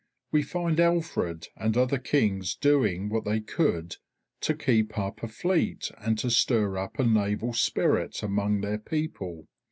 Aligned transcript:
We 0.31 0.41
find 0.41 0.79
Alfred 0.79 1.49
and 1.55 1.77
other 1.77 1.99
Kings 1.99 2.55
doing 2.55 3.07
what 3.07 3.23
they 3.23 3.39
could 3.39 3.97
to 4.39 4.55
keep 4.55 4.97
up 4.97 5.21
a 5.21 5.27
fleet 5.27 5.91
and 5.99 6.17
to 6.17 6.31
stir 6.31 6.75
up 6.79 6.97
a 6.97 7.05
naval 7.05 7.53
spirit 7.53 8.23
among 8.23 8.61
their 8.61 8.79
people. 8.79 9.47